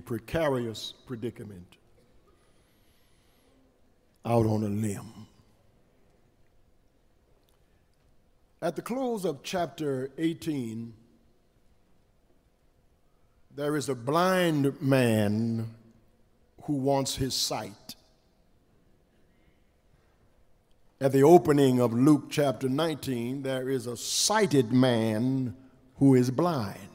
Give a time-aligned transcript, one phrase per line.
[0.00, 1.76] precarious predicament
[4.24, 5.26] out on a limb.
[8.60, 10.92] At the close of chapter 18,
[13.54, 15.74] there is a blind man
[16.64, 17.94] who wants his sight.
[21.00, 25.56] At the opening of Luke chapter 19, there is a sighted man
[25.96, 26.88] who is blind.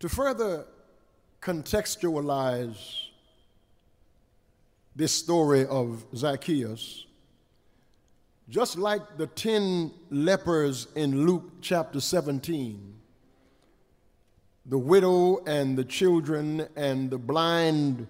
[0.00, 0.66] To further
[1.40, 3.06] contextualize
[4.94, 7.06] this story of Zacchaeus,
[8.50, 12.94] just like the 10 lepers in Luke chapter 17,
[14.66, 18.06] the widow and the children and the blind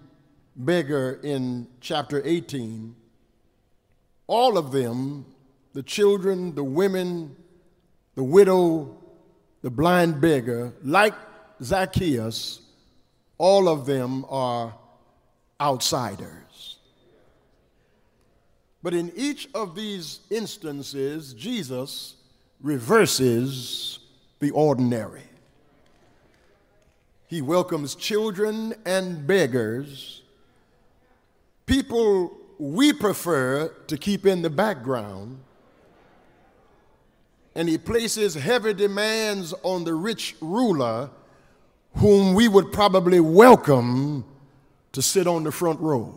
[0.57, 2.95] beggar in chapter 18,
[4.27, 5.25] all of them,
[5.71, 7.33] the children, the women,
[8.15, 8.97] the widow,
[9.61, 11.13] the blind beggar, like
[11.61, 12.61] Zacchaeus,
[13.37, 14.73] all of them are
[15.59, 16.77] outsiders.
[18.83, 22.15] But in each of these instances, Jesus
[22.61, 23.99] reverses
[24.39, 25.23] the ordinary.
[27.27, 30.21] He welcomes children and beggars,
[31.65, 35.39] people we prefer to keep in the background,
[37.53, 41.09] and he places heavy demands on the rich ruler
[41.97, 44.23] whom we would probably welcome
[44.91, 46.13] to sit on the front row.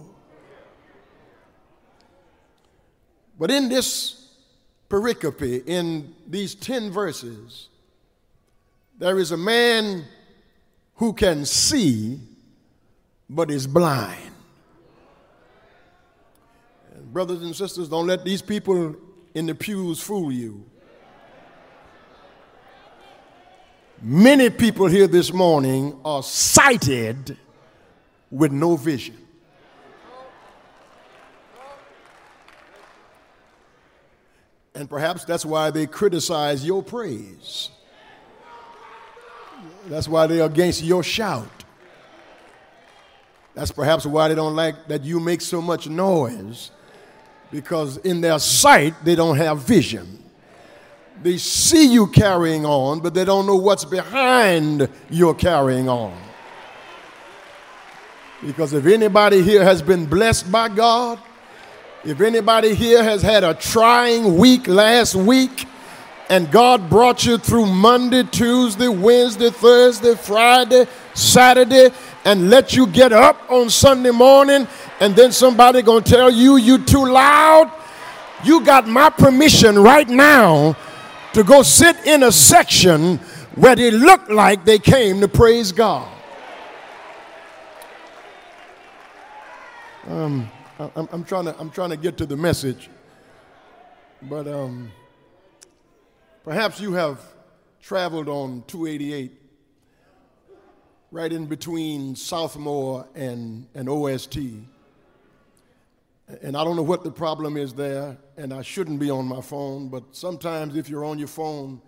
[3.39, 4.29] But in this
[4.91, 7.69] pericope, in these 10 verses,
[8.99, 10.05] there is a man
[10.97, 12.21] who can see
[13.31, 14.33] but is blind.
[16.95, 18.97] And brothers and sisters, don't let these people
[19.35, 20.70] in the pews fool you.
[24.03, 27.37] Many people here this morning are sighted
[28.31, 29.19] with no vision.
[34.75, 37.69] And perhaps that's why they criticize your praise.
[39.87, 41.49] That's why they're against your shout.
[43.55, 46.71] That's perhaps why they don't like that you make so much noise,
[47.51, 50.25] because in their sight, they don't have vision.
[51.23, 56.17] They see you carrying on, but they don't know what's behind your carrying on.
[58.43, 61.19] Because if anybody here has been blessed by God,
[62.05, 65.67] if anybody here has had a trying week last week,
[66.31, 71.91] and God brought you through Monday, Tuesday, Wednesday, Thursday, Friday, Saturday,
[72.25, 74.67] and let you get up on Sunday morning,
[75.01, 77.71] and then somebody gonna tell you you too loud.
[78.43, 80.77] You got my permission right now
[81.33, 83.19] to go sit in a section
[83.55, 86.09] where they looked like they came to praise God.
[90.07, 92.89] Um, I'm, I'm, trying to I'm trying to get to the message,
[94.23, 94.91] but um.
[96.43, 97.21] Perhaps you have
[97.83, 99.31] traveled on 288
[101.11, 104.39] right in between Southmore and, and OST.
[106.43, 109.41] And I don't know what the problem is there, and I shouldn't be on my
[109.41, 111.81] phone, but sometimes if you're on your phone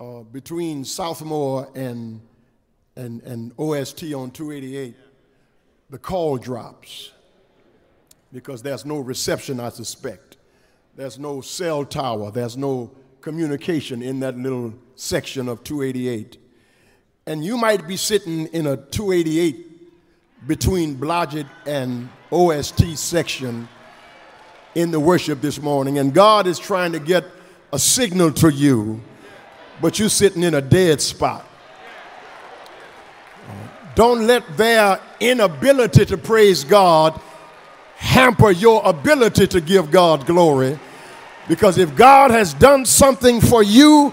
[0.00, 2.20] uh, between Southmore and,
[2.96, 4.94] and, and OST on 288,
[5.90, 7.12] the call drops
[8.32, 10.36] because there's no reception, I suspect.
[10.96, 12.90] There's no cell tower, there's no
[13.20, 16.38] communication in that little section of 288.
[17.26, 19.67] And you might be sitting in a 288
[20.46, 23.68] between Blodgett and OST section
[24.74, 27.24] in the worship this morning, and God is trying to get
[27.72, 29.00] a signal to you,
[29.80, 31.46] but you're sitting in a dead spot.
[33.94, 37.20] Don't let their inability to praise God
[37.96, 40.78] hamper your ability to give God glory
[41.48, 44.12] because if God has done something for you,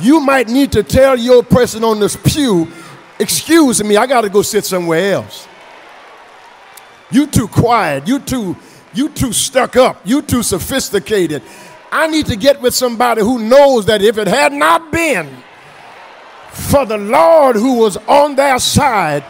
[0.00, 2.70] you might need to tell your person on this pew,
[3.18, 5.48] excuse me, I got to go sit somewhere else.
[7.12, 8.08] You too quiet.
[8.08, 8.56] You too,
[8.94, 10.00] you too stuck up.
[10.04, 11.42] You too sophisticated.
[11.90, 15.28] I need to get with somebody who knows that if it had not been
[16.50, 19.24] for the Lord who was on their side,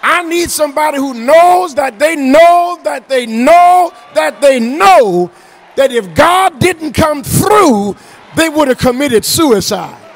[0.00, 5.30] I need somebody who knows that they know that they know that they know
[5.76, 7.96] that if God didn't come through,
[8.36, 10.07] they would have committed suicide.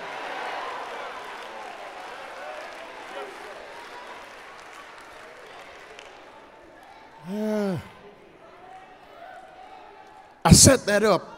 [10.44, 11.28] I set that up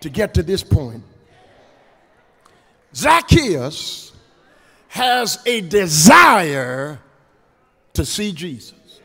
[0.00, 1.02] to get to this point.
[2.94, 4.12] Zacchaeus
[4.88, 6.98] has a desire
[7.94, 9.00] to see Jesus.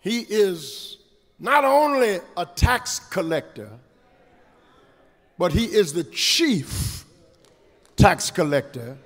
[0.00, 0.98] He is
[1.38, 3.70] not only a tax collector,
[5.38, 7.04] but he is the chief
[7.96, 8.98] tax collector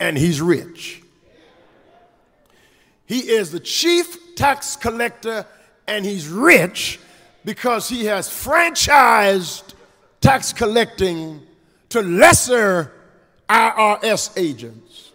[0.00, 1.02] and he's rich.
[3.06, 5.46] He is the chief tax collector
[5.86, 6.98] and he's rich
[7.44, 9.74] because he has franchised
[10.20, 11.40] tax collecting
[11.88, 12.92] to lesser
[13.48, 15.12] IRS agents.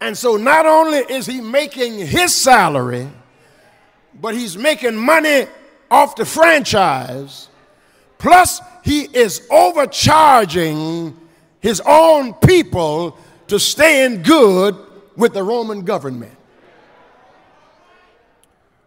[0.00, 3.08] And so not only is he making his salary,
[4.20, 5.46] but he's making money
[5.88, 7.48] off the franchise.
[8.18, 11.16] Plus, he is overcharging
[11.60, 13.16] his own people
[13.46, 14.76] to stay in good
[15.16, 16.36] with the Roman government.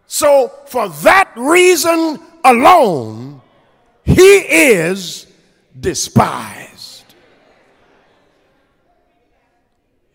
[0.07, 3.41] So, for that reason alone,
[4.03, 5.27] he is
[5.77, 7.03] despised.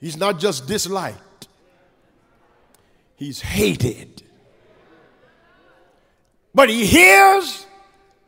[0.01, 1.49] He's not just disliked,
[3.17, 4.23] he's hated.
[6.55, 7.65] But he hears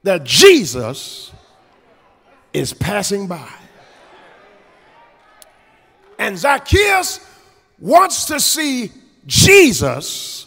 [0.04, 1.32] that Jesus
[2.52, 3.52] is passing by.
[6.18, 7.18] And Zacchaeus
[7.82, 8.92] wants to see
[9.26, 10.46] Jesus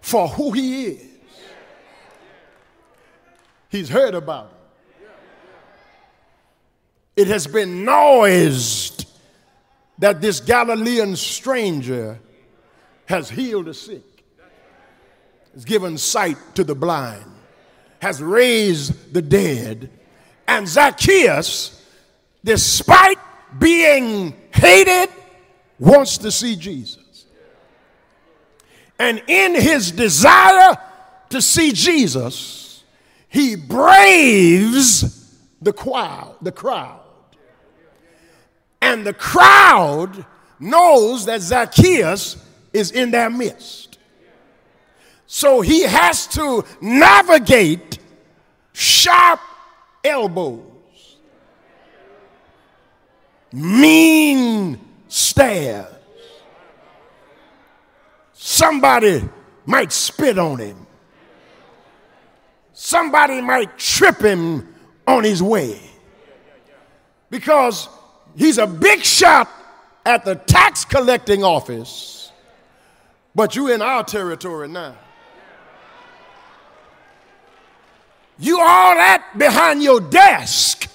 [0.00, 1.06] for who he is.
[3.68, 5.08] He's heard about him.
[7.16, 9.08] It has been noised
[9.98, 12.20] that this Galilean stranger
[13.06, 14.24] has healed the sick,
[15.52, 17.24] has given sight to the blind,
[18.00, 19.90] has raised the dead.
[20.46, 21.84] And Zacchaeus,
[22.44, 23.18] despite
[23.58, 25.08] being hated,
[25.82, 27.26] wants to see Jesus.
[28.98, 30.76] And in his desire
[31.30, 32.84] to see Jesus,
[33.28, 37.00] he braves the crowd, the crowd.
[38.80, 40.24] And the crowd
[40.60, 42.36] knows that Zacchaeus
[42.72, 43.98] is in their midst.
[45.26, 47.98] So he has to navigate
[48.72, 49.40] sharp
[50.04, 50.62] elbows
[53.52, 55.86] mean stares.
[58.32, 59.28] Somebody
[59.66, 60.86] might spit on him.
[62.72, 64.74] Somebody might trip him
[65.06, 65.80] on his way.
[67.30, 67.88] Because
[68.36, 69.48] he's a big shot
[70.04, 72.32] at the tax collecting office,
[73.34, 74.96] but you're in our territory now.
[78.38, 80.88] You all that behind your desk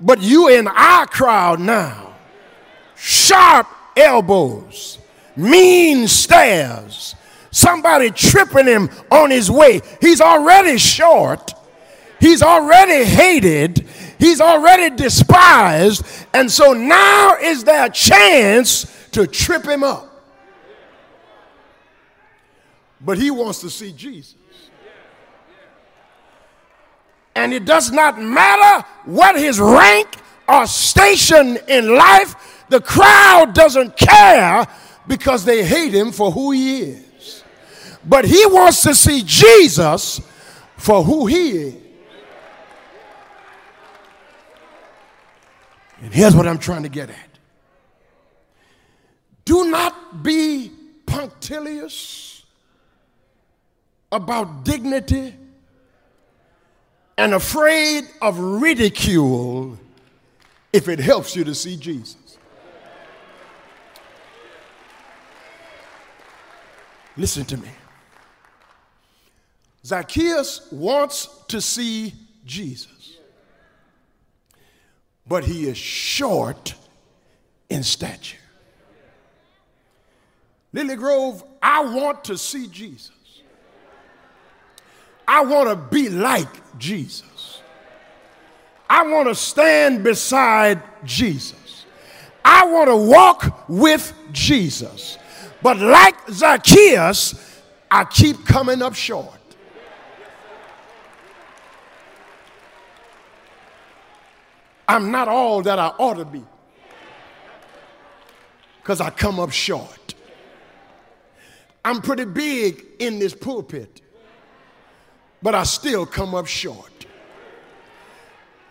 [0.00, 2.09] but you in our crowd now.
[3.30, 4.98] Sharp elbows,
[5.36, 7.14] mean stares,
[7.52, 9.82] somebody tripping him on his way.
[10.00, 11.52] He's already short,
[12.18, 13.86] he's already hated,
[14.18, 16.04] he's already despised,
[16.34, 20.08] and so now is their chance to trip him up.
[23.00, 24.34] But he wants to see Jesus.
[27.36, 30.16] And it does not matter what his rank
[30.50, 34.66] or station in life, the crowd doesn't care
[35.06, 37.44] because they hate him for who he is.
[38.04, 40.20] But he wants to see Jesus
[40.76, 41.74] for who he is.
[46.02, 47.16] And here's what I'm trying to get at
[49.44, 50.70] do not be
[51.06, 52.44] punctilious
[54.12, 55.34] about dignity
[57.18, 59.78] and afraid of ridicule
[60.72, 62.38] if it helps you to see Jesus.
[67.16, 67.68] Listen to me.
[69.84, 73.18] Zacchaeus wants to see Jesus,
[75.26, 76.74] but he is short
[77.68, 78.38] in stature.
[80.72, 83.10] Lilly Grove, I want to see Jesus.
[85.26, 87.59] I want to be like Jesus.
[88.90, 91.86] I want to stand beside Jesus.
[92.44, 95.16] I want to walk with Jesus.
[95.62, 99.32] But like Zacchaeus, I keep coming up short.
[104.88, 106.42] I'm not all that I ought to be
[108.82, 110.14] because I come up short.
[111.84, 114.02] I'm pretty big in this pulpit
[115.42, 117.06] but I still come up short.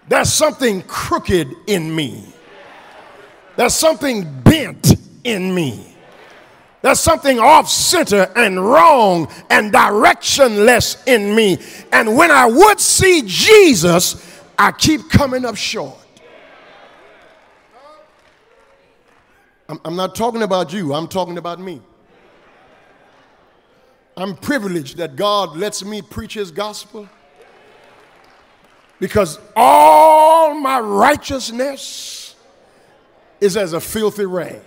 [0.10, 2.26] There's something crooked in me.
[3.56, 5.86] There's something bent in me.
[6.82, 11.60] There's something off center and wrong and directionless in me.
[11.92, 15.98] And when I would see Jesus, I keep coming up short.
[19.86, 21.80] I'm, not talking about you, I'm talking about me.
[24.18, 27.08] I'm privileged that God lets me preach His gospel
[29.00, 32.36] because all my righteousness
[33.40, 34.62] is as a filthy rag.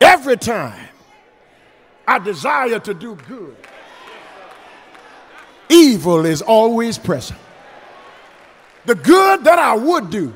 [0.00, 0.88] Every time
[2.06, 3.56] I desire to do good,
[5.68, 7.38] evil is always present.
[8.86, 10.34] The good that I would do,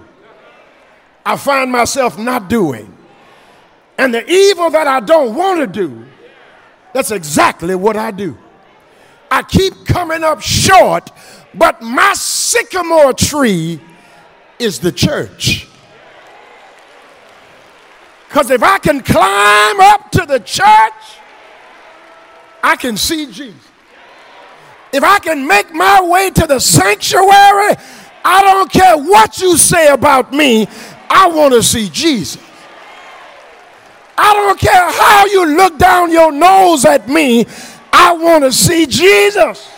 [1.26, 2.94] I find myself not doing.
[3.96, 6.04] And the evil that I don't want to do,
[6.92, 8.36] that's exactly what I do.
[9.34, 11.10] I keep coming up short,
[11.54, 13.80] but my sycamore tree
[14.60, 15.66] is the church.
[18.28, 21.18] Because if I can climb up to the church,
[22.62, 23.68] I can see Jesus.
[24.92, 27.74] If I can make my way to the sanctuary,
[28.24, 30.68] I don't care what you say about me,
[31.10, 32.40] I want to see Jesus.
[34.16, 37.46] I don't care how you look down your nose at me,
[37.96, 39.70] I want to see Jesus.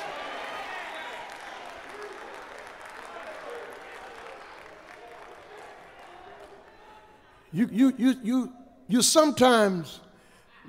[7.52, 8.52] You, you, you, you,
[8.88, 10.00] you sometimes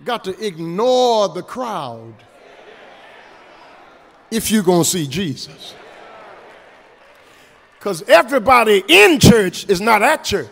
[0.03, 2.15] got to ignore the crowd
[4.29, 5.73] if you're going to see Jesus.
[7.79, 10.49] Because everybody in church is not at church.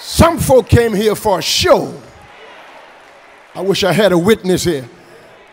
[0.00, 2.02] Some folk came here for a show.
[3.56, 4.86] I wish I had a witness here.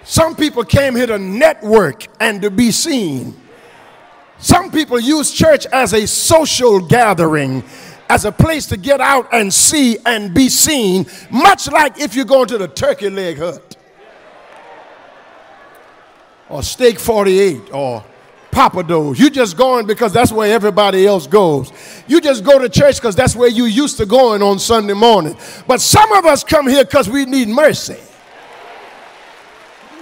[0.04, 3.40] Some people came here to network and to be seen.
[4.40, 7.64] Some people use church as a social gathering,
[8.10, 12.26] as a place to get out and see and be seen, much like if you're
[12.26, 13.78] going to the turkey leg hut
[16.50, 18.04] or Steak 48 or
[18.54, 19.18] Pappadeaux.
[19.18, 21.72] You just going because that's where everybody else goes.
[22.08, 25.36] You just go to church because that's where you used to going on Sunday morning.
[25.68, 27.98] But some of us come here because we need mercy.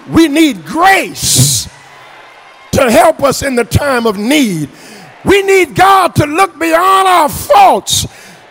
[0.09, 1.69] We need grace
[2.73, 4.69] to help us in the time of need.
[5.23, 8.07] We need God to look beyond our faults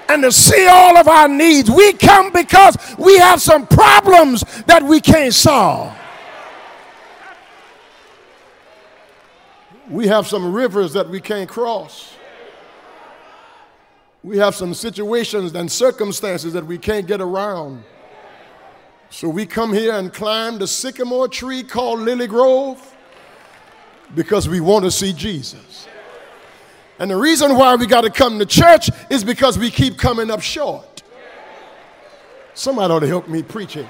[0.09, 1.71] and to see all of our needs.
[1.71, 5.97] We come because we have some problems that we can't solve.
[9.90, 12.14] We have some rivers that we can't cross.
[14.23, 17.82] We have some situations and circumstances that we can't get around.
[19.09, 22.97] So we come here and climb the sycamore tree called Lilly Grove
[24.14, 25.88] because we want to see Jesus.
[27.00, 30.30] And the reason why we got to come to church is because we keep coming
[30.30, 31.02] up short.
[32.54, 33.87] Somebody ought to help me preach it.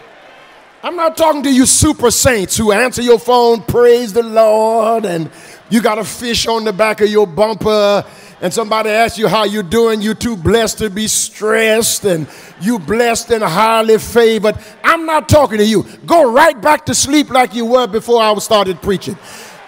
[0.82, 5.30] I'm not talking to you super saints who answer your phone, praise the Lord, and
[5.70, 8.04] you got a fish on the back of your bumper
[8.42, 12.26] and somebody asks you how you doing, you too blessed to be stressed and
[12.60, 14.56] you blessed and highly favored.
[14.82, 15.84] I'm not talking to you.
[16.06, 19.16] Go right back to sleep like you were before I started preaching.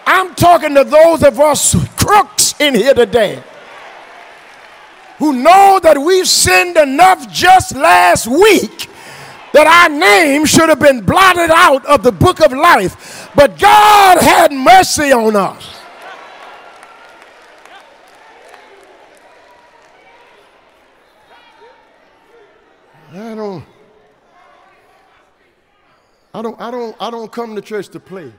[0.07, 3.43] I'm talking to those of us crooks in here today
[5.19, 8.89] who know that we've sinned enough just last week
[9.53, 13.31] that our name should have been blotted out of the book of life.
[13.35, 15.82] But God had mercy on us.
[23.14, 23.64] I don't,
[26.33, 28.33] I don't, I don't, I don't come to church to play.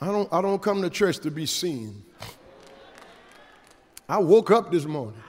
[0.00, 2.02] I don't, I don't come to church to be seen.
[4.08, 5.22] I woke up this morning.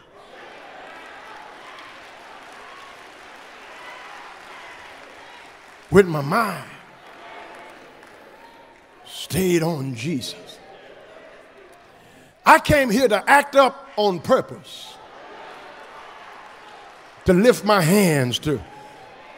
[5.92, 6.68] With my mind
[9.06, 10.58] stayed on Jesus.
[12.44, 14.95] I came here to act up on purpose
[17.26, 18.62] to lift my hands, to,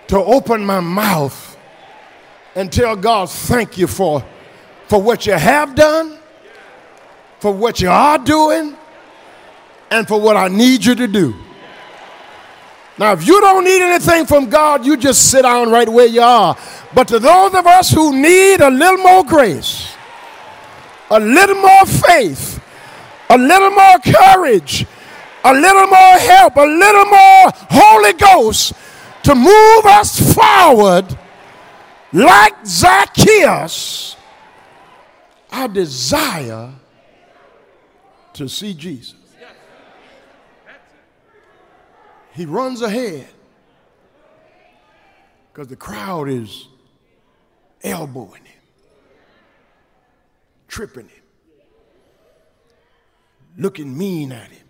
[0.08, 1.58] to open my mouth
[2.56, 4.24] and tell God, thank you for,
[4.88, 6.18] for what you have done,
[7.40, 8.76] for what you are doing,
[9.92, 11.36] and for what I need you to do.
[12.98, 16.22] Now, if you don't need anything from God, you just sit down right where you
[16.22, 16.58] are.
[16.96, 19.94] But to those of us who need a little more grace,
[21.12, 22.62] a little more faith,
[23.30, 24.88] a little more courage,
[25.52, 28.74] a little more help, a little more Holy Ghost
[29.24, 31.18] to move us forward
[32.14, 34.16] like Zacchaeus.
[35.52, 36.74] I desire
[38.34, 39.16] to see Jesus.
[42.34, 43.28] He runs ahead
[45.52, 46.68] because the crowd is
[47.84, 48.54] elbowing him.
[50.68, 51.24] tripping him,
[53.58, 54.67] looking mean at him,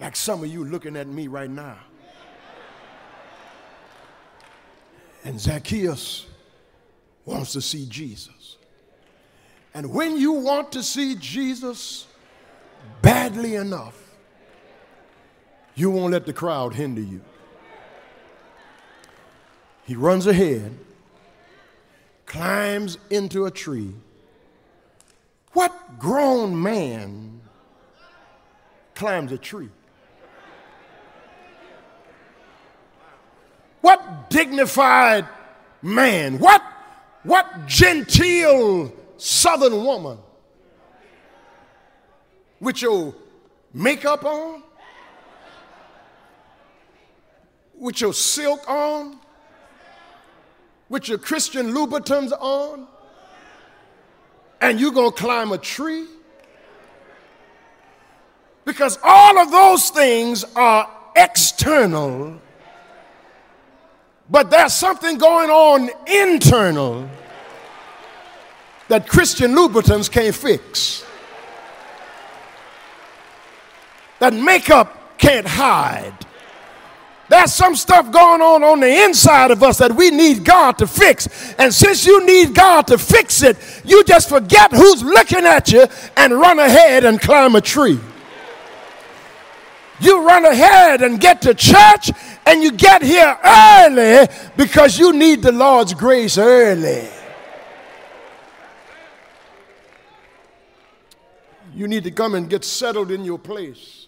[0.00, 1.78] like some of you looking at me right now.
[5.24, 6.26] And Zacchaeus
[7.24, 8.56] wants to see Jesus.
[9.74, 12.06] And when you want to see Jesus
[13.02, 14.00] badly enough,
[15.74, 17.20] you won't let the crowd hinder you.
[19.84, 20.78] He runs ahead,
[22.24, 23.94] climbs into a tree.
[25.52, 27.40] What grown man
[28.94, 29.68] climbs a tree?
[33.80, 35.26] What dignified
[35.82, 36.38] man?
[36.38, 36.62] What,
[37.22, 40.18] what genteel southern woman
[42.60, 43.14] with your
[43.72, 44.62] makeup on,
[47.78, 49.18] with your silk on,
[50.88, 52.86] with your Christian Louboutins on,
[54.60, 56.06] and you're going to climb a tree?
[58.64, 62.40] Because all of those things are external,
[64.30, 67.08] but there's something going on internal
[68.88, 71.04] that Christian Louboutins can't fix,
[74.20, 76.26] that makeup can't hide
[77.28, 80.86] there's some stuff going on on the inside of us that we need God to
[80.86, 81.54] fix.
[81.58, 85.86] And since you need God to fix it, you just forget who's looking at you
[86.16, 87.98] and run ahead and climb a tree.
[90.00, 92.10] You run ahead and get to church
[92.44, 97.08] and you get here early because you need the Lord's grace early.
[101.74, 104.06] You need to come and get settled in your place.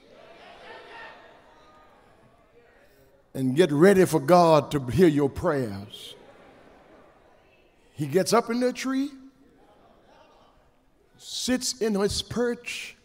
[3.39, 6.17] and get ready for God to hear your prayers.
[7.95, 9.11] He gets up in the tree,
[11.19, 12.97] sits in his perch,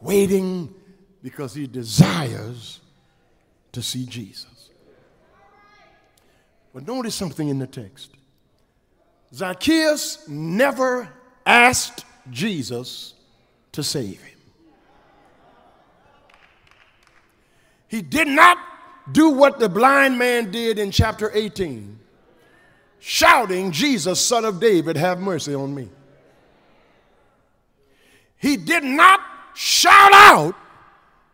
[0.00, 0.74] waiting
[1.22, 2.80] because he desires
[3.72, 4.70] to see Jesus.
[6.72, 8.10] But notice something in the text
[9.34, 11.08] Zacchaeus never
[11.44, 13.14] asked Jesus
[13.72, 14.38] to save him.
[17.88, 18.58] He did not
[19.12, 21.98] do what the blind man did in chapter 18,
[22.98, 25.88] shouting, Jesus, son of David, have mercy on me.
[28.36, 29.20] He did not
[29.54, 30.54] shout out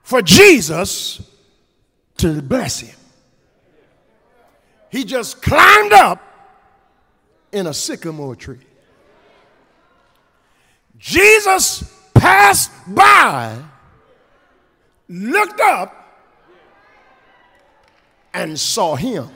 [0.05, 1.21] for Jesus
[2.19, 2.97] to bless him.
[4.91, 6.23] He just climbed up
[7.51, 8.61] in a sycamore tree.
[10.99, 13.59] Jesus passed by,
[15.09, 15.93] looked up,
[18.33, 19.29] and saw him.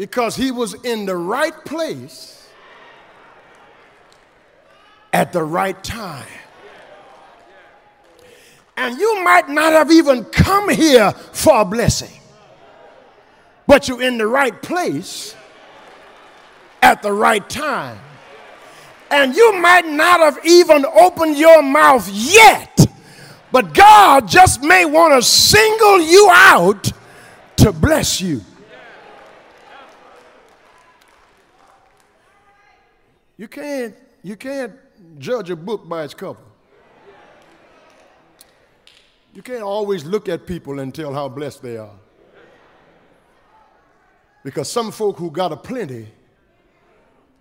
[0.00, 2.48] Because he was in the right place
[5.12, 6.26] at the right time.
[8.78, 12.18] And you might not have even come here for a blessing,
[13.66, 15.36] but you're in the right place
[16.80, 17.98] at the right time
[19.10, 22.86] and you might not have even opened your mouth yet,
[23.52, 26.90] but God just may want to single you out
[27.56, 28.40] to bless you.
[33.40, 34.74] You can't, you can't
[35.18, 36.42] judge a book by its cover.
[39.32, 41.96] You can't always look at people and tell how blessed they are.
[44.44, 46.08] Because some folk who got a plenty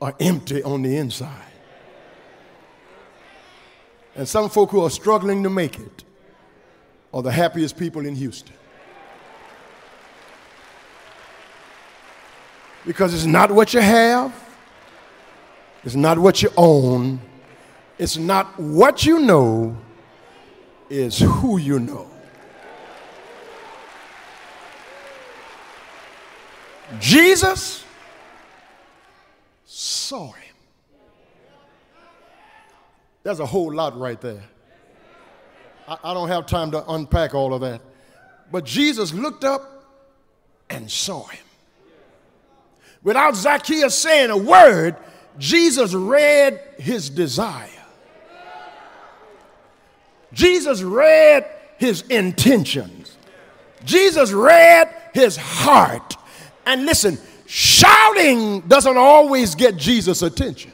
[0.01, 1.51] are empty on the inside.
[4.15, 6.05] And some folk who are struggling to make it
[7.13, 8.55] are the happiest people in Houston.
[12.85, 14.48] Because it's not what you have,
[15.83, 17.19] it's not what you own,
[17.97, 19.77] it's not what you know,
[20.89, 22.09] it's who you know.
[26.99, 27.85] Jesus
[29.65, 30.55] saw him.
[33.23, 34.43] There's a whole lot right there.
[35.87, 37.81] I, I don't have time to unpack all of that.
[38.51, 39.85] But Jesus looked up
[40.69, 41.45] and saw him.
[43.03, 44.95] Without Zacchaeus saying a word,
[45.39, 47.69] Jesus read his desire.
[50.34, 53.17] Jesus read his intentions.
[53.84, 56.17] Jesus read his heart.
[56.65, 60.73] And listen, shouting doesn't always get Jesus' attention.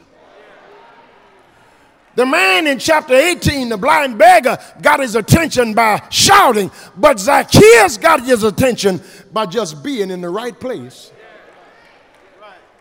[2.16, 7.98] The man in chapter 18, the blind beggar, got his attention by shouting, but Zacchaeus
[7.98, 9.02] got his attention
[9.32, 11.12] by just being in the right place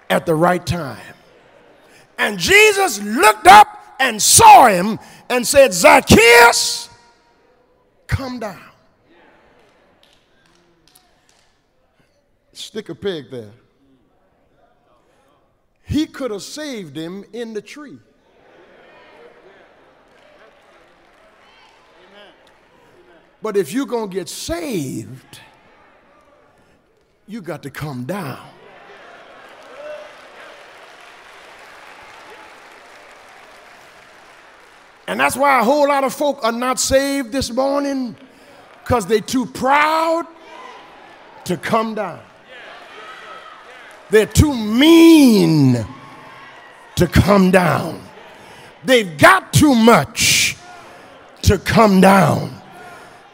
[0.10, 1.15] at the right time.
[2.18, 5.00] And Jesus looked up and saw him
[5.30, 6.90] and said, Zacchaeus,
[8.08, 8.62] come down.
[12.54, 13.52] Stick a peg there.
[15.84, 18.00] He could have saved him in the tree.
[23.42, 25.40] But if you're going to get saved,
[27.28, 28.55] you got to come down.
[35.08, 38.16] And that's why a whole lot of folk are not saved this morning
[38.84, 40.26] because they're too proud
[41.46, 42.20] to come down.
[44.10, 45.86] They're too mean
[46.96, 48.02] to come down.
[48.84, 50.58] They've got too much
[51.44, 52.62] to come down.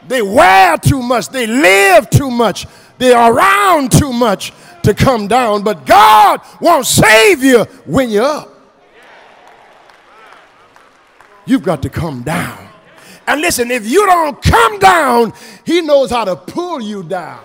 [0.08, 1.28] They wear too much.
[1.28, 2.66] They live too much.
[2.98, 5.62] They're around too much to come down.
[5.62, 8.51] But God won't save you when you're up.
[11.44, 12.68] You've got to come down.
[13.26, 15.32] And listen, if you don't come down,
[15.64, 17.42] He knows how to pull you down.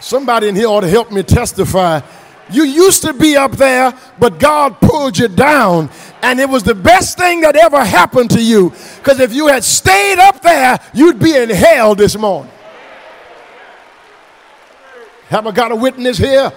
[0.00, 2.00] Somebody in here ought to help me testify.
[2.50, 5.90] You used to be up there, but God pulled you down.
[6.22, 8.70] And it was the best thing that ever happened to you.
[8.98, 12.52] Because if you had stayed up there, you'd be in hell this morning.
[15.28, 16.52] Have I got a witness here?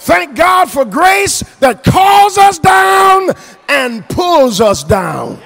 [0.00, 3.30] Thank God for grace that calls us down
[3.68, 5.40] and pulls us down.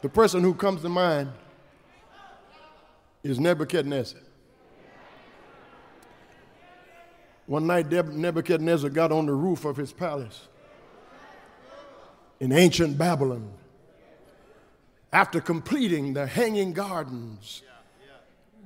[0.00, 1.30] The person who comes to mind
[3.22, 4.20] is Nebuchadnezzar.
[7.46, 10.48] One night, Nebuchadnezzar got on the roof of his palace
[12.40, 13.50] in ancient Babylon
[15.12, 17.62] after completing the Hanging Gardens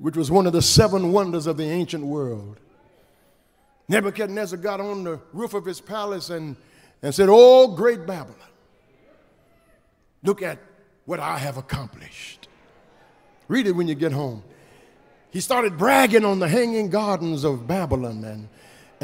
[0.02, 2.58] which was one of the seven wonders of the ancient world.
[3.88, 6.56] Nebuchadnezzar got on the roof of his palace and,
[7.02, 8.36] and said, Oh, great Babylon,
[10.24, 10.58] look at
[11.04, 12.48] what I have accomplished.
[13.46, 14.42] Read it when you get home.
[15.30, 18.48] He started bragging on the hanging gardens of Babylon and,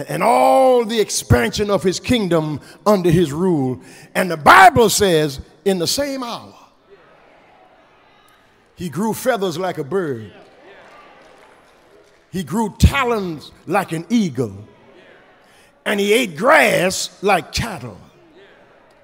[0.09, 3.81] and all the expansion of his kingdom under his rule.
[4.17, 6.55] And the Bible says, in the same hour,
[8.75, 10.33] he grew feathers like a bird
[12.31, 14.55] he grew talons like an eagle.
[15.85, 17.99] And he ate grass like cattle.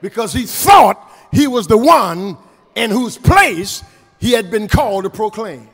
[0.00, 2.36] Because he thought he was the one
[2.74, 3.82] in whose place
[4.18, 5.68] he had been called to proclaim.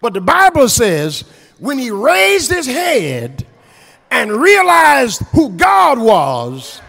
[0.00, 1.24] But the Bible says
[1.58, 3.46] when he raised his head
[4.10, 6.80] and realized who God was,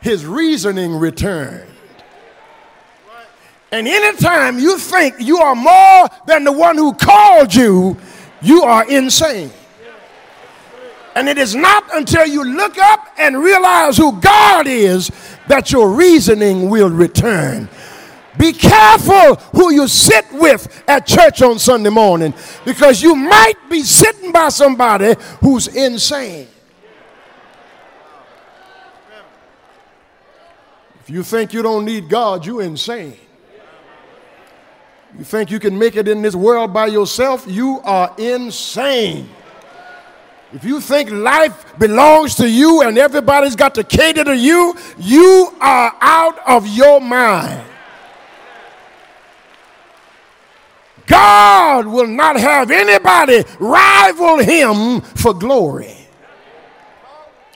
[0.00, 1.70] his reasoning returned.
[3.72, 7.96] And anytime you think you are more than the one who called you,
[8.46, 9.50] you are insane.
[11.14, 15.10] And it is not until you look up and realize who God is
[15.48, 17.68] that your reasoning will return.
[18.38, 23.82] Be careful who you sit with at church on Sunday morning because you might be
[23.82, 26.48] sitting by somebody who's insane.
[31.00, 33.16] If you think you don't need God, you're insane.
[35.18, 37.46] You think you can make it in this world by yourself?
[37.48, 39.28] You are insane.
[40.52, 45.52] If you think life belongs to you and everybody's got to cater to you, you
[45.60, 47.64] are out of your mind.
[51.06, 55.96] God will not have anybody rival him for glory.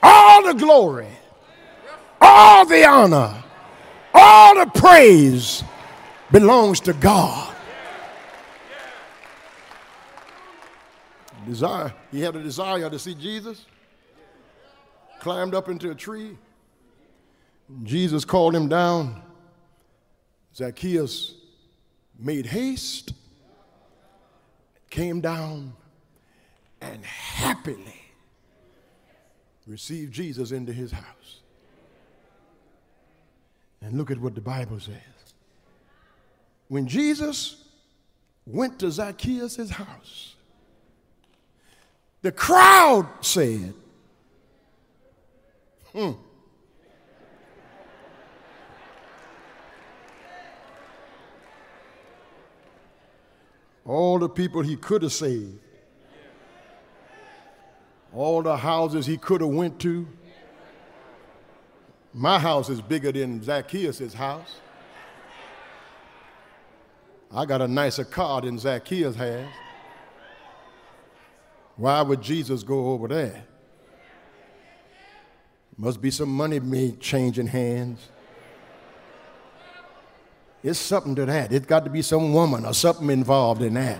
[0.01, 1.09] All the glory,
[2.19, 3.43] all the honor,
[4.13, 5.63] all the praise
[6.31, 7.50] belongs to God.
[11.45, 13.65] Desire, he had a desire to see Jesus.
[15.19, 16.37] Climbed up into a tree.
[17.83, 19.21] Jesus called him down.
[20.55, 21.35] Zacchaeus
[22.19, 23.13] made haste,
[24.89, 25.73] came down,
[26.81, 28.01] and happily
[29.67, 31.41] received Jesus into his house.
[33.81, 34.95] And look at what the Bible says.
[36.67, 37.63] When Jesus
[38.45, 40.35] went to Zacchaeus' house,
[42.21, 43.73] the crowd said,
[45.91, 46.11] hmm.
[53.83, 55.59] All the people he could have saved
[58.13, 60.07] all the houses he could have went to.
[62.13, 64.57] My house is bigger than Zacchaeus' house.
[67.33, 69.47] I got a nicer car than Zacchaeus has.
[71.81, 73.43] Why would Jesus go over there?
[75.75, 78.07] Must be some money made changing hands.
[80.63, 81.51] It's something to that.
[81.51, 83.99] It's got to be some woman or something involved in that.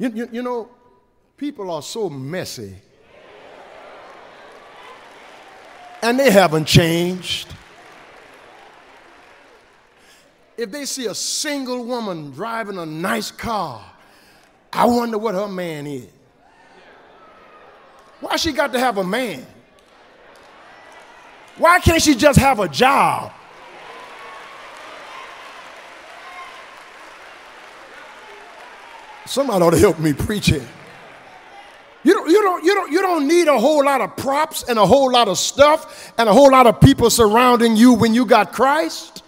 [0.00, 0.70] You, you, you know,
[1.36, 2.74] people are so messy.
[6.02, 7.54] And they haven't changed.
[10.56, 13.93] If they see a single woman driving a nice car,
[14.74, 16.08] I wonder what her man is.
[18.20, 19.46] Why she got to have a man?
[21.56, 23.32] Why can't she just have a job?
[29.26, 30.62] Somebody ought to help me preach it.
[32.02, 34.78] You don't, you, don't, you, don't, you don't need a whole lot of props and
[34.78, 38.26] a whole lot of stuff and a whole lot of people surrounding you when you
[38.26, 39.23] got Christ.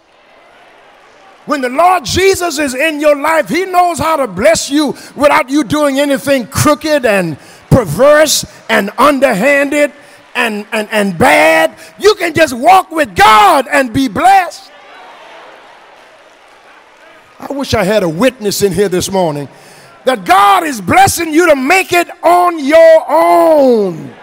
[1.47, 5.49] When the Lord Jesus is in your life, He knows how to bless you without
[5.49, 9.93] you doing anything crooked and perverse and underhanded
[10.35, 11.73] and, and, and bad.
[11.99, 14.71] You can just walk with God and be blessed.
[17.39, 19.47] I wish I had a witness in here this morning
[20.03, 24.13] that God is blessing you to make it on your own.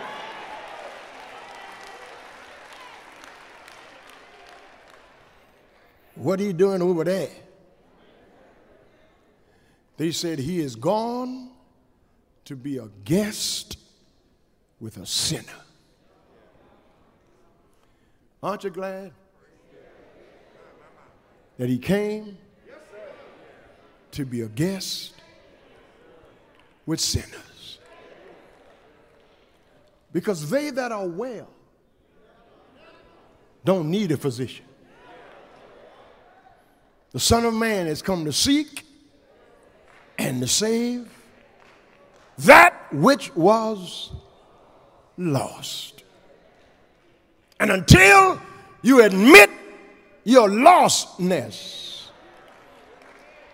[6.14, 7.30] What are you doing over there?
[9.96, 11.50] They said he is gone
[12.44, 13.78] to be a guest
[14.80, 15.42] with a sinner.
[18.42, 19.12] Aren't you glad
[21.58, 22.36] that he came
[24.14, 25.14] to be a guest
[26.86, 27.78] with sinners.
[30.12, 31.48] Because they that are well
[33.64, 34.64] don't need a physician.
[37.14, 38.84] The Son of Man has come to seek
[40.18, 41.08] and to save
[42.38, 44.10] that which was
[45.16, 46.02] lost.
[47.60, 48.42] And until
[48.82, 49.48] you admit
[50.24, 52.08] your lostness,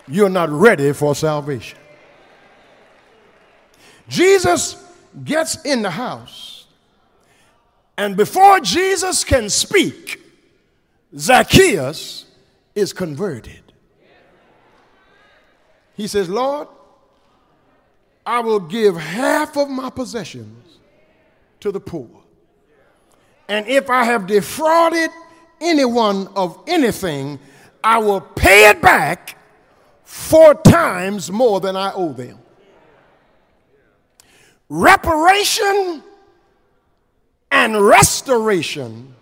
[0.08, 1.78] you're not ready for salvation.
[4.08, 4.82] Jesus
[5.22, 6.64] gets in the house,
[7.98, 10.18] and before Jesus can speak,
[11.14, 12.24] Zacchaeus
[12.74, 13.62] is converted.
[15.94, 16.68] He says, Lord,
[18.24, 20.78] I will give half of my possessions
[21.60, 22.08] to the poor.
[23.48, 25.10] And if I have defrauded
[25.60, 27.38] anyone of anything,
[27.82, 29.36] I will pay it back
[30.04, 32.38] four times more than I owe them
[34.70, 36.02] reparation
[37.50, 39.14] and restoration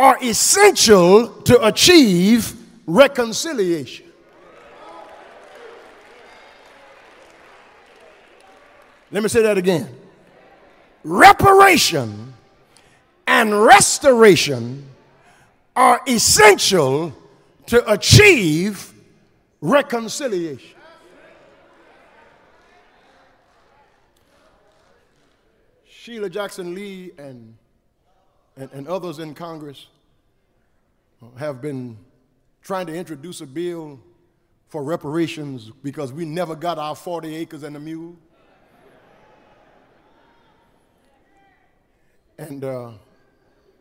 [0.00, 2.54] are essential to achieve
[2.86, 4.06] reconciliation.
[9.10, 9.94] Let me say that again.
[11.04, 12.32] Reparation
[13.26, 14.88] and restoration
[15.76, 17.12] are essential
[17.66, 18.94] to achieve
[19.60, 20.78] reconciliation.
[25.84, 27.54] Sheila Jackson Lee and,
[28.60, 29.86] and, and others in Congress
[31.38, 31.96] have been
[32.60, 33.98] trying to introduce a bill
[34.68, 38.16] for reparations because we never got our 40 acres and a mule.
[42.36, 42.90] And uh,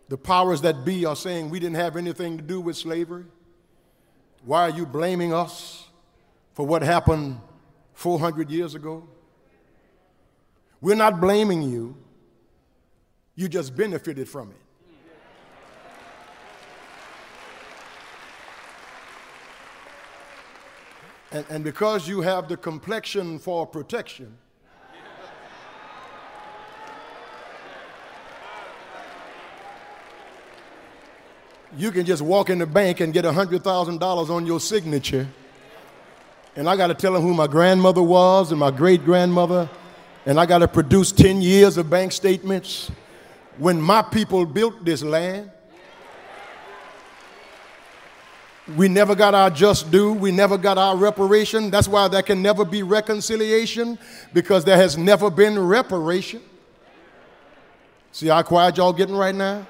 [0.07, 3.25] the powers that be are saying we didn't have anything to do with slavery.
[4.45, 5.87] Why are you blaming us
[6.53, 7.41] for what happened
[7.95, 9.05] 400 years ago?
[10.79, 11.97] We're not blaming you.
[13.35, 14.68] You just benefited from it.
[21.31, 24.35] And, and because you have the complexion for protection,
[31.77, 35.27] you can just walk in the bank and get $100,000 on your signature.
[36.55, 39.69] And I got to tell them who my grandmother was and my great grandmother.
[40.25, 42.91] And I got to produce 10 years of bank statements
[43.57, 45.51] when my people built this land,
[48.75, 50.13] we never got our just due.
[50.13, 51.69] We never got our reparation.
[51.69, 53.97] That's why there can never be reconciliation
[54.33, 56.41] because there has never been reparation.
[58.11, 59.65] See how quiet y'all getting right now?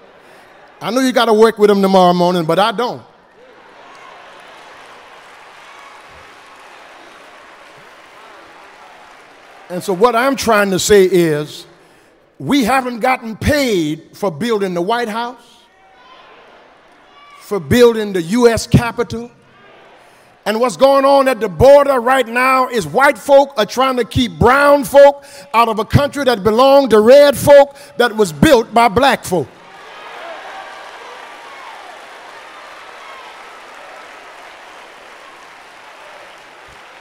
[0.82, 3.02] I know you got to work with them tomorrow morning, but I don't.
[9.70, 11.68] And so, what I'm trying to say is,
[12.40, 15.59] we haven't gotten paid for building the White House,
[17.50, 18.68] for building the U.S.
[18.68, 19.32] Capitol.
[20.46, 24.06] And what's going on at the border right now is white folk are trying to
[24.06, 28.72] keep brown folk out of a country that belonged to red folk that was built
[28.72, 29.48] by black folk.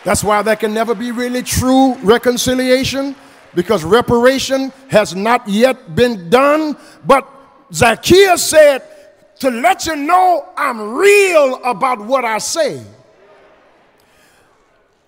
[0.02, 3.14] That's why there can never be really true reconciliation
[3.54, 6.74] because reparation has not yet been done.
[7.04, 7.28] But
[7.70, 8.82] Zacchaeus said,
[9.40, 12.84] To let you know I'm real about what I say.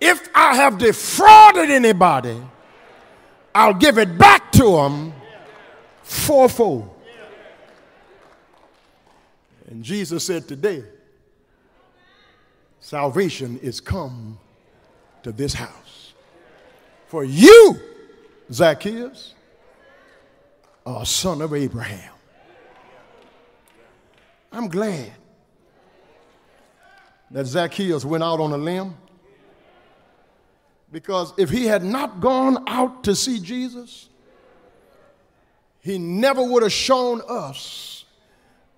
[0.00, 2.40] If I have defrauded anybody,
[3.54, 5.12] I'll give it back to them
[6.02, 6.88] fourfold.
[9.68, 10.84] And Jesus said, Today,
[12.80, 14.38] salvation is come
[15.22, 16.12] to this house.
[17.08, 17.78] For you,
[18.52, 19.34] Zacchaeus,
[20.86, 22.12] are a son of Abraham.
[24.52, 25.12] I'm glad
[27.30, 28.96] that Zacchaeus went out on a limb
[30.90, 34.08] because if he had not gone out to see Jesus,
[35.80, 38.04] he never would have shown us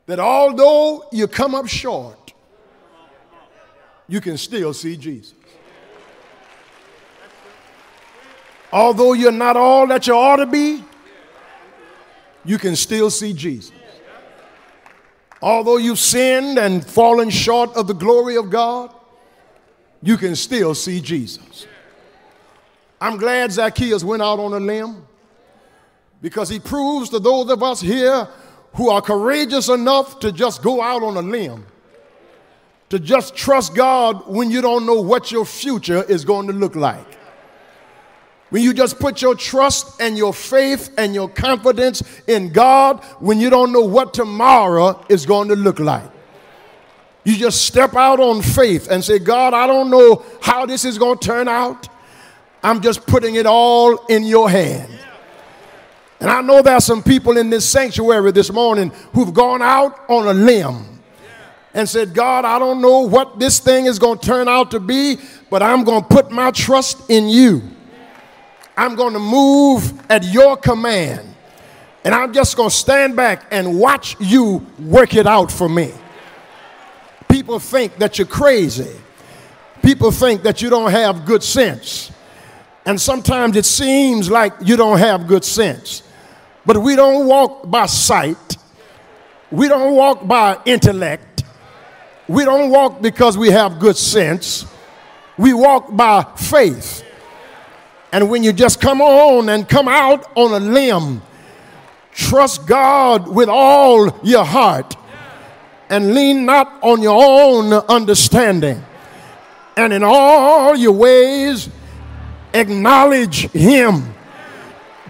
[0.06, 2.34] that although you come up short,
[4.08, 5.34] you can still see Jesus.
[8.70, 10.84] Although you're not all that you ought to be,
[12.44, 13.72] you can still see Jesus.
[15.42, 18.94] Although you've sinned and fallen short of the glory of God,
[20.00, 21.66] you can still see Jesus.
[23.00, 25.04] I'm glad Zacchaeus went out on a limb
[26.20, 28.28] because he proves to those of us here
[28.74, 31.66] who are courageous enough to just go out on a limb,
[32.90, 36.76] to just trust God when you don't know what your future is going to look
[36.76, 37.18] like.
[38.52, 43.40] When you just put your trust and your faith and your confidence in God when
[43.40, 46.04] you don't know what tomorrow is going to look like.
[47.24, 50.98] You just step out on faith and say, God, I don't know how this is
[50.98, 51.88] going to turn out.
[52.62, 54.92] I'm just putting it all in your hand.
[56.20, 59.98] And I know there are some people in this sanctuary this morning who've gone out
[60.10, 61.00] on a limb
[61.72, 64.78] and said, God, I don't know what this thing is going to turn out to
[64.78, 65.16] be,
[65.48, 67.62] but I'm going to put my trust in you.
[68.76, 71.28] I'm going to move at your command.
[72.04, 75.92] And I'm just going to stand back and watch you work it out for me.
[77.28, 78.90] People think that you're crazy.
[79.82, 82.10] People think that you don't have good sense.
[82.84, 86.02] And sometimes it seems like you don't have good sense.
[86.66, 88.56] But we don't walk by sight.
[89.50, 91.44] We don't walk by intellect.
[92.28, 94.66] We don't walk because we have good sense.
[95.36, 97.04] We walk by faith.
[98.12, 101.22] And when you just come on and come out on a limb,
[102.12, 104.96] trust God with all your heart
[105.88, 108.84] and lean not on your own understanding.
[109.78, 111.70] And in all your ways,
[112.52, 114.14] acknowledge Him.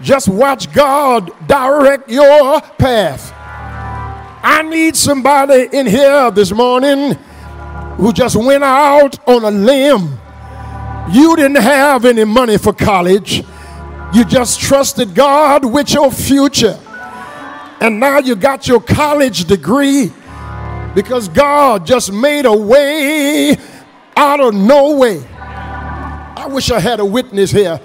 [0.01, 3.33] Just watch God direct your path.
[4.45, 7.13] I need somebody in here this morning
[7.97, 10.19] who just went out on a limb
[11.11, 13.43] you didn't have any money for college.
[14.13, 16.79] You just trusted God with your future.
[17.81, 20.11] And now you got your college degree
[20.95, 23.57] because God just made a way
[24.15, 25.25] out of no way.
[25.35, 27.79] I wish I had a witness here.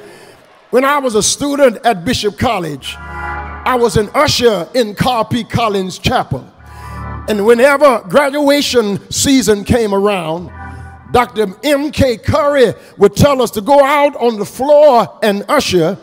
[0.71, 5.45] When I was a student at Bishop College, I was an usher in Carr P.
[5.45, 6.47] Collins Chapel.
[7.29, 10.51] And whenever graduation season came around,
[11.11, 11.55] Dr.
[11.65, 12.19] M.K.
[12.19, 15.97] Curry would tell us to go out on the floor and usher,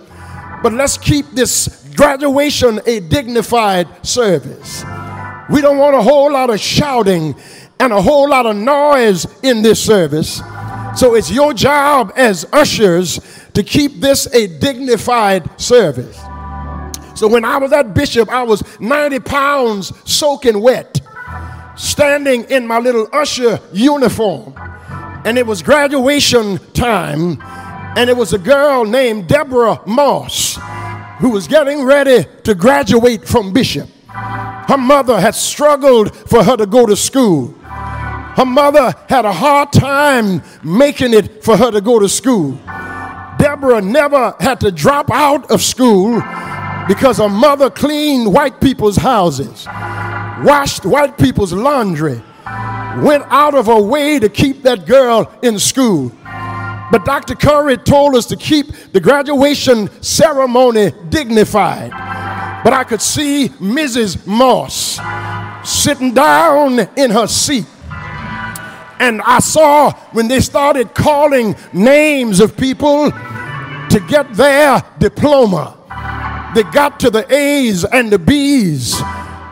[0.64, 4.84] but let's keep this graduation a dignified service.
[5.50, 7.36] We don't want a whole lot of shouting
[7.80, 10.42] and a whole lot of noise in this service.
[10.96, 13.20] So it's your job as ushers
[13.54, 16.18] to keep this a dignified service.
[17.16, 21.00] So when I was at Bishop, I was 90 pounds soaking wet,
[21.76, 24.56] standing in my little usher uniform
[25.26, 27.42] and it was graduation time,
[27.98, 30.58] and it was a girl named Deborah Moss
[31.20, 33.90] who was getting ready to graduate from Bishop.
[34.08, 37.48] Her mother had struggled for her to go to school.
[37.58, 42.60] Her mother had a hard time making it for her to go to school.
[43.40, 46.22] Deborah never had to drop out of school
[46.88, 49.66] because her mother cleaned white people's houses,
[50.44, 52.22] washed white people's laundry,
[53.04, 56.12] went out of her way to keep that girl in school.
[56.92, 57.36] But Dr.
[57.36, 61.92] Curry told us to keep the graduation ceremony dignified.
[62.64, 64.26] But I could see Mrs.
[64.26, 65.00] Moss
[65.68, 67.66] sitting down in her seat.
[69.00, 75.78] And I saw when they started calling names of people to get their diploma,
[76.56, 78.98] they got to the A's and the B's,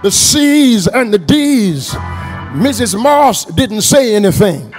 [0.01, 1.93] the C's and the D's.
[2.53, 3.01] Mrs.
[3.01, 4.69] Moss didn't say anything.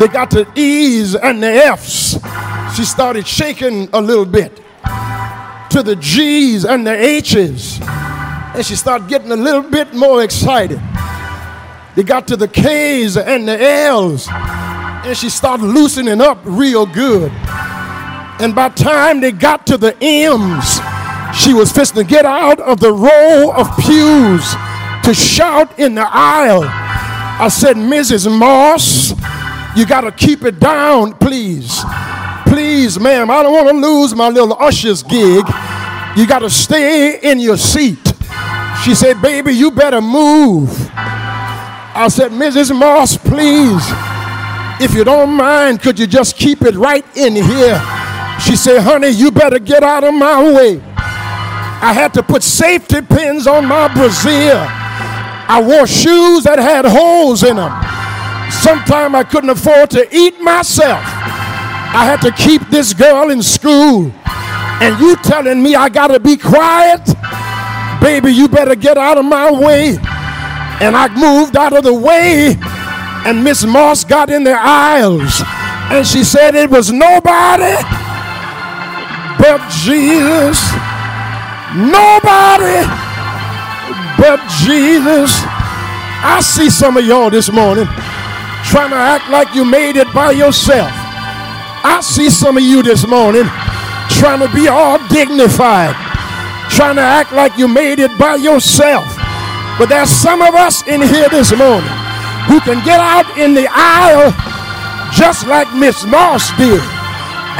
[0.00, 2.18] They got the E's and the F's.
[2.76, 4.56] She started shaking a little bit
[5.70, 7.78] to the G's and the H's.
[7.80, 10.80] And she started getting a little bit more excited.
[11.94, 14.26] They got to the K's and the L's.
[14.28, 17.30] And she started loosening up real good.
[18.40, 20.80] And by time they got to the M's,
[21.40, 24.52] she was fixing to get out of the row of pews
[25.04, 26.87] to shout in the aisle.
[27.40, 28.36] I said, Mrs.
[28.36, 29.10] Moss,
[29.76, 31.80] you got to keep it down, please.
[32.46, 35.44] Please, ma'am, I don't want to lose my little usher's gig.
[36.16, 38.12] You got to stay in your seat.
[38.82, 40.68] She said, Baby, you better move.
[40.94, 42.76] I said, Mrs.
[42.76, 43.82] Moss, please,
[44.80, 47.80] if you don't mind, could you just keep it right in here?
[48.40, 50.80] She said, Honey, you better get out of my way.
[50.96, 54.87] I had to put safety pins on my brassiere.
[55.48, 57.72] I wore shoes that had holes in them.
[58.52, 61.00] Sometime I couldn't afford to eat myself.
[61.00, 64.12] I had to keep this girl in school.
[64.80, 67.00] And you telling me I gotta be quiet?
[68.00, 69.96] Baby, you better get out of my way.
[70.80, 72.56] And I moved out of the way,
[73.26, 75.42] and Miss Moss got in the aisles.
[75.90, 77.74] And she said it was nobody
[79.38, 80.60] but Jesus.
[81.74, 82.97] Nobody
[84.18, 85.30] but Jesus.
[86.20, 87.86] I see some of y'all this morning
[88.66, 90.90] trying to act like you made it by yourself.
[90.90, 93.44] I see some of you this morning
[94.18, 95.94] trying to be all dignified,
[96.70, 99.06] trying to act like you made it by yourself.
[99.78, 101.88] But there's some of us in here this morning
[102.50, 104.34] who can get out in the aisle
[105.14, 106.82] just like Miss Moss did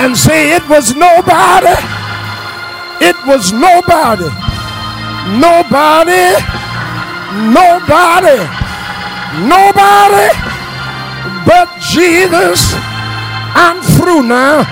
[0.02, 1.78] and say it was nobody.
[3.00, 4.47] It was nobody.
[5.36, 6.32] Nobody.
[7.52, 8.38] Nobody.
[9.44, 10.48] Nobody
[11.48, 12.74] but Jesus.
[13.56, 14.68] I'm through now,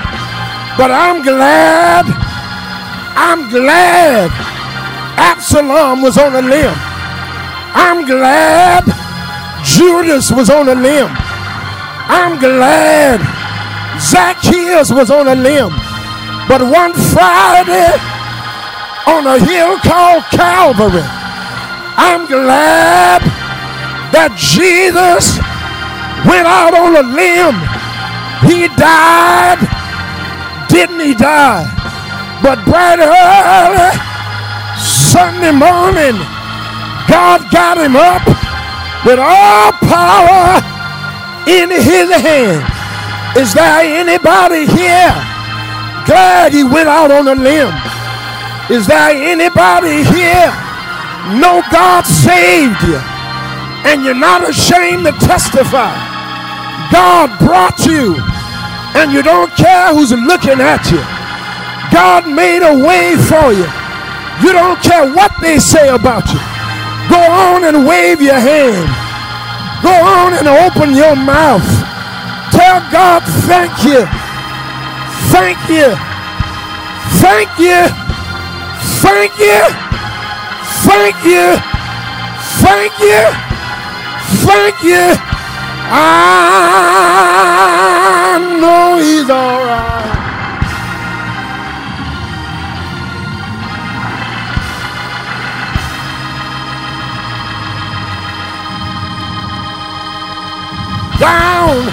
[0.76, 2.04] but I'm glad.
[3.16, 4.30] I'm glad
[5.16, 6.76] Absalom was on a limb.
[7.72, 8.84] I'm glad
[9.64, 11.08] Judas was on a limb.
[12.08, 13.20] I'm glad
[13.98, 15.72] Zacchaeus was on a limb.
[16.46, 17.96] But one Friday
[19.06, 21.06] on a hill called Calvary,
[21.96, 23.22] I'm glad
[24.12, 25.38] that Jesus
[26.26, 27.56] went out on a limb.
[28.44, 29.62] He died.
[30.68, 31.64] Didn't he die?
[32.42, 33.90] But bright early
[34.76, 36.18] Sunday morning,
[37.08, 38.26] God got him up
[39.06, 40.60] with all power
[41.48, 42.64] in his hand.
[43.38, 45.14] Is there anybody here
[46.04, 47.85] glad he went out on a limb?
[48.68, 50.50] Is there anybody here
[51.38, 52.98] know God saved you
[53.86, 55.94] and you're not ashamed to testify?
[56.90, 58.16] God brought you,
[58.94, 61.02] and you don't care who's looking at you.
[61.92, 63.66] God made a way for you.
[64.42, 66.40] You don't care what they say about you.
[67.10, 68.90] Go on and wave your hand.
[69.82, 71.66] Go on and open your mouth.
[72.50, 74.06] Tell God, thank you.
[75.30, 75.94] Thank you.
[77.20, 78.05] Thank you.
[79.02, 79.60] Thank you.
[80.84, 81.56] Thank you.
[82.62, 83.22] Thank you.
[84.46, 85.14] Thank you.
[85.88, 85.92] I
[88.60, 90.04] know he's all right.
[101.18, 101.88] Down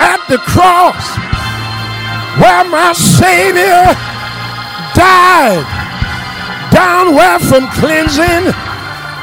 [0.00, 1.16] at the cross
[2.38, 3.96] where my Savior
[4.98, 5.62] died,
[6.74, 8.50] down where from cleansing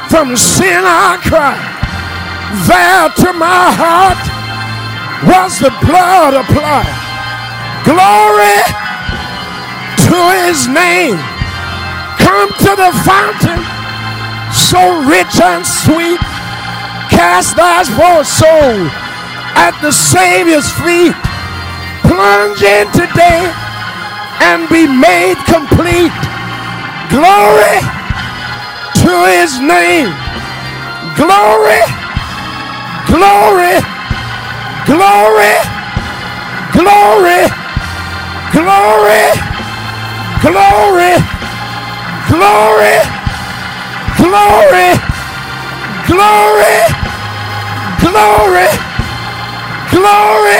[0.08, 1.76] from sin I cried
[2.64, 4.22] there to my heart
[5.26, 6.94] was the blood applied.
[7.84, 8.58] Glory
[10.06, 11.18] to his name.
[12.22, 13.60] Come to the fountain,
[14.54, 16.20] so rich and sweet.
[17.10, 18.88] Cast thy poor soul
[19.58, 21.16] at the Savior's feet.
[22.06, 23.65] Plunge in today
[24.42, 26.12] and be made complete.
[27.10, 27.80] Glory
[29.02, 30.12] to his name.
[31.16, 31.80] Glory
[33.06, 33.78] Glory,
[34.84, 35.46] glory,
[36.74, 37.40] glory,
[38.52, 39.22] glory,
[40.42, 41.12] glory,
[42.28, 42.92] glory,
[44.18, 44.88] glory,
[46.08, 46.78] glory,
[48.02, 48.66] glory,
[49.94, 50.58] glory,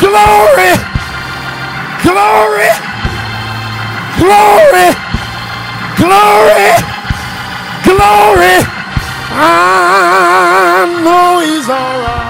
[0.00, 0.95] glory,
[2.06, 2.70] glory,
[4.22, 4.88] glory,
[5.98, 6.70] glory,
[7.82, 8.56] glory.
[9.38, 12.25] I know he's all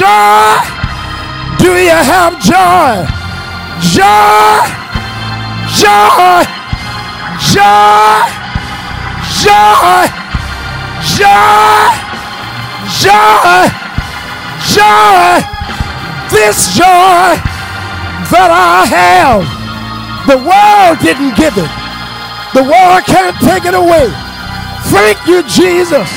[0.00, 0.56] joy,
[1.60, 3.04] do you have joy?
[3.84, 4.64] Joy,
[5.76, 6.40] joy,
[7.52, 8.24] joy,
[9.44, 10.00] joy,
[11.04, 11.84] joy,
[12.96, 13.60] joy,
[14.72, 15.36] joy.
[16.32, 17.36] This joy
[18.32, 19.44] that I have,
[20.24, 21.72] the world didn't give it.
[22.56, 24.08] The world can't take it away.
[24.88, 26.08] Thank you, Jesus.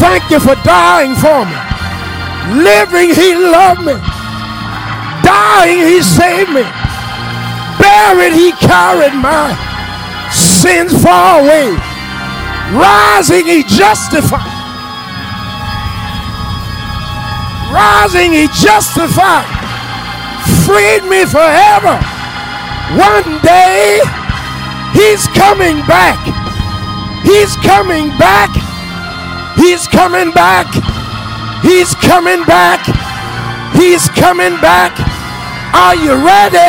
[0.00, 1.73] Thank you for dying for me.
[2.52, 3.94] Living, He loved me.
[5.24, 6.62] Dying, He saved me.
[7.80, 9.56] Buried, He carried my
[10.30, 11.72] sins far away.
[12.72, 14.44] Rising, He justified.
[17.72, 19.48] Rising, He justified.
[20.66, 21.96] Freed me forever.
[23.00, 24.00] One day,
[24.92, 26.20] He's coming back.
[27.24, 28.50] He's coming back.
[29.56, 30.93] He's coming back.
[31.64, 32.84] He's coming back.
[33.72, 34.92] He's coming back.
[35.72, 36.68] Are you ready?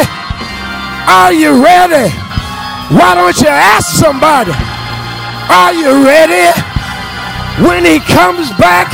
[1.06, 2.10] Are you ready?
[2.96, 4.56] Why don't you ask somebody?
[5.52, 6.48] Are you ready?
[7.68, 8.94] When he comes back,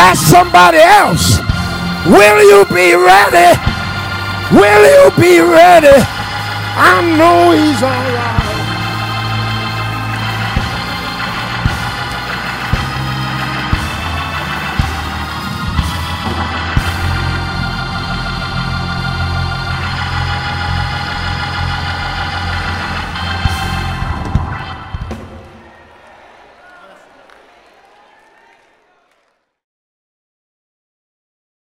[0.00, 1.38] ask somebody else.
[2.08, 3.52] Will you be ready?
[4.56, 5.96] Will you be ready?
[6.78, 8.35] I know he's all right.